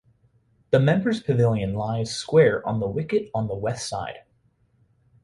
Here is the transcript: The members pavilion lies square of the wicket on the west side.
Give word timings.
The 0.71 0.79
members 0.79 1.21
pavilion 1.21 1.75
lies 1.75 2.11
square 2.11 2.67
of 2.67 2.79
the 2.79 2.87
wicket 2.87 3.29
on 3.35 3.47
the 3.47 3.53
west 3.55 3.87
side. 3.87 4.23